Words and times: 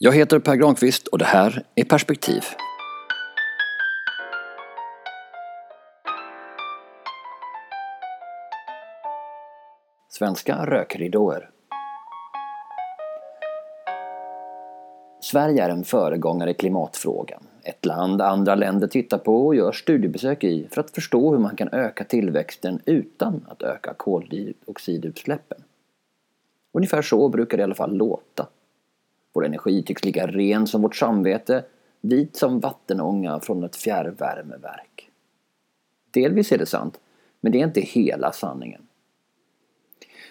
Jag 0.00 0.12
heter 0.12 0.38
Per 0.38 0.56
Granqvist 0.56 1.06
och 1.06 1.18
det 1.18 1.24
här 1.24 1.62
är 1.74 1.84
Perspektiv. 1.84 2.42
Svenska 10.08 10.66
rökridåer. 10.66 11.50
Sverige 15.20 15.64
är 15.64 15.68
en 15.68 15.84
föregångare 15.84 16.50
i 16.50 16.54
klimatfrågan. 16.54 17.42
Ett 17.62 17.84
land 17.84 18.22
andra 18.22 18.54
länder 18.54 18.86
tittar 18.86 19.18
på 19.18 19.46
och 19.46 19.54
gör 19.54 19.72
studiebesök 19.72 20.44
i 20.44 20.68
för 20.70 20.80
att 20.80 20.90
förstå 20.90 21.30
hur 21.30 21.38
man 21.38 21.56
kan 21.56 21.68
öka 21.72 22.04
tillväxten 22.04 22.82
utan 22.84 23.46
att 23.48 23.62
öka 23.62 23.94
koldioxidutsläppen. 23.94 25.58
Ungefär 26.72 27.02
så 27.02 27.28
brukar 27.28 27.56
det 27.56 27.60
i 27.60 27.64
alla 27.64 27.74
fall 27.74 27.96
låta. 27.96 28.46
Vår 29.32 29.46
energi 29.46 29.82
tycks 29.82 30.04
lika 30.04 30.26
ren 30.26 30.66
som 30.66 30.82
vårt 30.82 30.96
samvete, 30.96 31.64
vit 32.00 32.36
som 32.36 32.60
vattenånga 32.60 33.40
från 33.40 33.64
ett 33.64 33.76
fjärrvärmeverk. 33.76 35.10
Delvis 36.10 36.52
är 36.52 36.58
det 36.58 36.66
sant, 36.66 37.00
men 37.40 37.52
det 37.52 37.60
är 37.60 37.64
inte 37.64 37.80
hela 37.80 38.32
sanningen. 38.32 38.82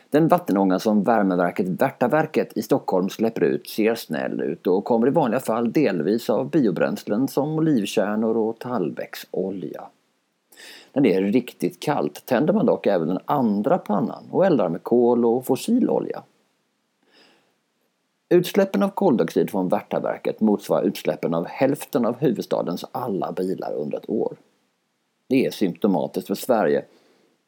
Den 0.10 0.28
vattenånga 0.28 0.80
som 0.80 1.04
värmeverket 1.04 1.68
Värtaverket 1.68 2.58
i 2.58 2.62
Stockholm 2.62 3.10
släpper 3.10 3.44
ut 3.44 3.70
ser 3.70 3.96
snäll 3.96 4.42
ut 4.42 4.68
och 4.68 4.86
kommer 4.86 5.08
i 5.08 5.12
vanliga 5.12 5.40
fall 5.40 5.72
delvis 5.72 6.30
av 6.30 6.50
biobränslen 6.50 7.28
som 7.28 7.56
olivkärnor 7.56 8.38
och 8.38 8.60
tallbecksolja. 8.60 9.84
När 10.94 11.02
det 11.02 11.14
är 11.14 11.22
riktigt 11.22 11.80
kallt 11.80 12.26
tänder 12.26 12.54
man 12.54 12.66
dock 12.66 12.88
även 12.88 13.08
den 13.08 13.20
andra 13.26 13.78
pannan 13.78 14.24
och 14.32 14.46
eldar 14.46 14.70
med 14.70 14.84
kol 14.84 15.26
och 15.26 15.46
fossil 15.46 15.90
olja. 15.90 16.24
Utsläppen 18.30 18.84
av 18.84 18.90
koldioxid 18.90 19.50
från 19.50 19.70
Värtaverket 19.70 20.42
motsvarar 20.42 20.84
utsläppen 20.84 21.34
av 21.34 21.48
hälften 21.48 22.06
av 22.06 22.18
huvudstadens 22.20 22.86
alla 22.92 23.32
bilar 23.32 23.74
under 23.74 23.98
ett 23.98 24.10
år. 24.10 24.38
Det 25.28 25.46
är 25.46 25.52
symptomatiskt 25.52 26.28
för 26.28 26.36
Sverige. 26.36 26.86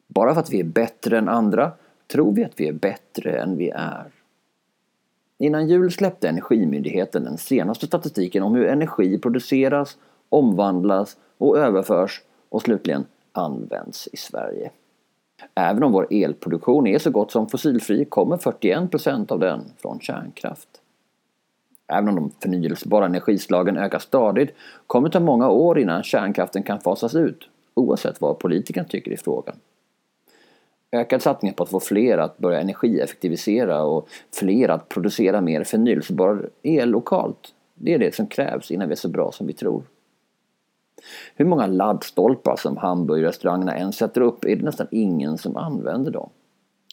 Bara 0.08 0.34
för 0.34 0.42
att 0.42 0.50
vi 0.50 0.60
är 0.60 0.64
bättre 0.64 1.18
än 1.18 1.30
andra 1.30 1.72
tror 2.08 2.32
vi 2.32 2.44
att 2.44 2.60
vi 2.60 2.68
är 2.68 2.74
bättre 2.74 3.40
än 3.40 3.58
vi 3.58 3.70
är. 3.70 4.12
Innan 5.38 5.68
jul 5.68 5.92
släppte 5.92 6.30
Energimyndigheten 6.30 7.24
den 7.24 7.38
senaste 7.38 7.88
statistiken 7.88 8.44
om 8.44 8.56
hur 8.56 8.66
energi 8.66 9.18
produceras, 9.18 9.98
omvandlas 10.30 11.18
och 11.38 11.58
överförs 11.58 12.22
och 12.50 12.62
slutligen 12.62 13.06
används 13.32 14.10
i 14.12 14.18
Sverige. 14.18 14.72
Även 15.56 15.84
om 15.84 15.92
vår 15.92 16.08
elproduktion 16.12 16.88
är 16.88 17.00
så 17.00 17.12
gott 17.12 17.32
som 17.32 17.50
fossilfri 17.50 18.06
kommer 18.06 18.38
41% 18.38 19.32
av 19.32 19.40
den 19.40 19.62
från 19.78 20.00
kärnkraft. 20.00 20.70
Även 21.88 22.10
om 22.10 22.16
de 22.16 22.32
förnyelsebara 22.42 23.06
energislagen 23.06 23.78
ökar 23.78 24.00
stadigt 24.00 24.56
kommer 24.88 25.10
det 25.10 25.14
ta 25.14 25.20
många 25.20 25.50
år 25.50 25.80
innan 25.80 26.04
kärnkraften 26.04 26.64
kan 26.64 26.80
fasas 26.80 27.16
ut, 27.16 27.50
oavsett 27.74 28.22
vad 28.22 28.40
politikerna 28.40 28.88
tycker 28.88 29.12
i 29.12 29.18
frågan. 29.18 29.56
Ökad 30.92 31.22
satsning 31.22 31.54
på 31.54 31.64
att 31.64 31.70
få 31.70 31.80
fler 31.80 32.18
att 32.18 32.38
börja 32.38 32.60
energieffektivisera 32.60 33.84
och 33.84 34.10
fler 34.34 34.70
att 34.70 34.90
producera 34.90 35.42
mer 35.42 35.64
förnyelsebar 35.64 36.50
el 36.62 36.90
lokalt, 36.90 37.54
det 37.74 37.94
är 37.94 38.00
det 38.00 38.16
som 38.16 38.28
krävs 38.28 38.72
innan 38.72 38.88
vi 38.88 38.92
är 38.92 38.96
så 38.96 39.10
bra 39.10 39.32
som 39.32 39.48
vi 39.48 39.54
tror. 39.54 39.84
Hur 41.36 41.46
många 41.46 41.68
laddstolpar 41.68 42.56
som 42.56 42.78
hamburgerrestaurangerna 42.78 43.76
än 43.76 43.94
sätter 43.94 44.22
upp 44.22 44.46
är 44.46 44.56
det 44.56 44.66
nästan 44.66 44.88
ingen 44.92 45.38
som 45.38 45.58
använder 45.58 46.12
dem. 46.12 46.30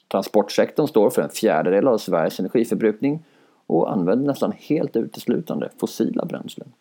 Transportsektorn 0.08 0.88
står 0.88 1.10
för 1.10 1.22
en 1.22 1.28
fjärdedel 1.28 1.88
av 1.88 1.98
Sveriges 1.98 2.40
energiförbrukning 2.40 3.24
och 3.66 3.92
använder 3.92 4.26
nästan 4.26 4.52
helt 4.56 4.96
uteslutande 4.96 5.70
fossila 5.78 6.24
bränslen. 6.24 6.72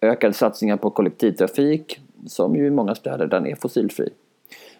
Ökade 0.00 0.32
satsningar 0.32 0.76
på 0.76 0.90
kollektivtrafik, 0.90 2.00
som 2.26 2.56
ju 2.56 2.66
i 2.66 2.70
många 2.70 2.94
städer 2.94 3.26
den 3.26 3.46
är 3.46 3.54
fossilfri. 3.54 4.08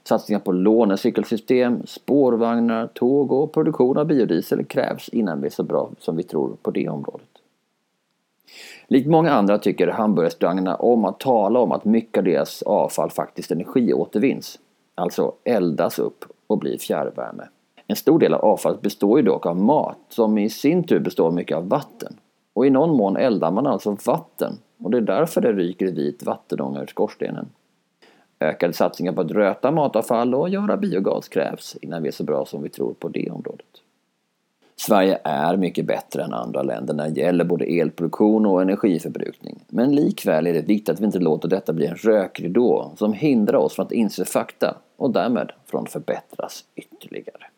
Satsningar 0.04 0.40
på 0.40 0.52
lånecykelsystem, 0.52 1.86
spårvagnar, 1.86 2.86
tåg 2.86 3.32
och 3.32 3.52
produktion 3.52 3.98
av 3.98 4.06
biodiesel 4.06 4.64
krävs 4.64 5.08
innan 5.08 5.40
vi 5.40 5.46
är 5.46 5.50
så 5.50 5.62
bra 5.62 5.90
som 5.98 6.16
vi 6.16 6.22
tror 6.22 6.56
på 6.62 6.70
det 6.70 6.88
området. 6.88 7.31
Likt 8.92 9.08
många 9.08 9.32
andra 9.32 9.58
tycker 9.58 9.88
hamburgerrestaurangerna 9.88 10.76
om 10.76 11.04
att 11.04 11.20
tala 11.20 11.60
om 11.60 11.72
att 11.72 11.84
mycket 11.84 12.18
av 12.18 12.24
deras 12.24 12.62
avfall 12.62 13.10
faktiskt 13.10 13.50
energiåtervinns. 13.50 14.58
Alltså 14.94 15.34
eldas 15.44 15.98
upp 15.98 16.24
och 16.46 16.58
blir 16.58 16.78
fjärrvärme. 16.78 17.48
En 17.86 17.96
stor 17.96 18.18
del 18.18 18.34
av 18.34 18.44
avfallet 18.44 18.80
består 18.80 19.18
ju 19.18 19.24
dock 19.24 19.46
av 19.46 19.56
mat 19.56 19.98
som 20.08 20.38
i 20.38 20.50
sin 20.50 20.84
tur 20.84 21.00
består 21.00 21.30
mycket 21.30 21.56
av 21.56 21.68
vatten. 21.68 22.16
Och 22.52 22.66
i 22.66 22.70
någon 22.70 22.96
mån 22.96 23.16
eldar 23.16 23.50
man 23.50 23.66
alltså 23.66 23.96
vatten 24.06 24.52
och 24.78 24.90
det 24.90 24.96
är 24.96 25.00
därför 25.00 25.40
det 25.40 25.52
ryker 25.52 25.86
vit 25.86 26.22
vattenånga 26.22 26.82
ur 26.82 26.86
skorstenen. 26.86 27.48
Ökade 28.40 28.72
satsningar 28.72 29.12
på 29.12 29.20
att 29.20 29.30
röta 29.30 29.70
matavfall 29.70 30.34
och 30.34 30.48
göra 30.48 30.76
biogas 30.76 31.28
krävs 31.28 31.76
innan 31.82 32.02
vi 32.02 32.08
är 32.08 32.12
så 32.12 32.24
bra 32.24 32.44
som 32.46 32.62
vi 32.62 32.68
tror 32.68 32.94
på 32.94 33.08
det 33.08 33.30
området. 33.30 33.66
Sverige 34.86 35.18
är 35.24 35.56
mycket 35.56 35.86
bättre 35.86 36.22
än 36.22 36.32
andra 36.32 36.62
länder 36.62 36.94
när 36.94 37.10
det 37.10 37.20
gäller 37.20 37.44
både 37.44 37.64
elproduktion 37.64 38.46
och 38.46 38.62
energiförbrukning. 38.62 39.64
Men 39.68 39.94
likväl 39.94 40.46
är 40.46 40.52
det 40.52 40.60
viktigt 40.60 40.88
att 40.88 41.00
vi 41.00 41.04
inte 41.04 41.18
låter 41.18 41.48
detta 41.48 41.72
bli 41.72 41.86
en 41.86 41.96
rökridå 41.96 42.92
som 42.96 43.12
hindrar 43.12 43.58
oss 43.58 43.74
från 43.74 43.86
att 43.86 43.92
inse 43.92 44.24
fakta 44.24 44.76
och 44.96 45.10
därmed 45.10 45.52
från 45.66 45.82
att 45.82 45.92
förbättras 45.92 46.64
ytterligare. 46.76 47.51